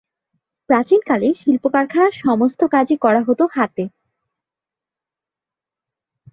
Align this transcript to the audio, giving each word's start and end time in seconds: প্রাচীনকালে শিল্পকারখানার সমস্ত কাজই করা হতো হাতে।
প্রাচীনকালে 0.69 1.27
শিল্পকারখানার 1.33 2.13
সমস্ত 2.21 2.61
কাজই 2.65 2.97
করা 2.97 3.21
হতো 3.27 3.43
হাতে। 3.53 3.83